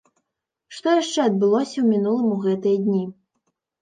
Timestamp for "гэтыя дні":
2.47-3.03